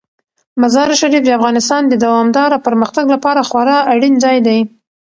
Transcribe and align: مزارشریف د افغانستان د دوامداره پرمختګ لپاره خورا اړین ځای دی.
مزارشریف 0.61 1.21
د 1.25 1.29
افغانستان 1.39 1.81
د 1.87 1.93
دوامداره 2.05 2.57
پرمختګ 2.67 3.05
لپاره 3.15 3.41
خورا 3.49 3.77
اړین 3.93 4.15
ځای 4.23 4.37
دی. 4.47 4.59